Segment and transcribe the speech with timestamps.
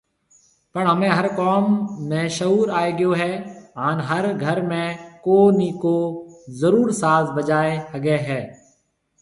[0.73, 1.65] پڻ همي هر قوم
[2.37, 3.33] شعور آئي گيو هي
[3.81, 4.81] هان هر گھر ۾
[5.25, 5.95] ڪو ني ڪو
[6.59, 8.41] ضرور ساز بجائي ۿگھيَََ هي۔